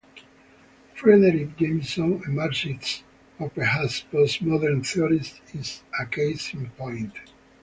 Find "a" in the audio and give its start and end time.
2.25-2.29, 5.99-6.07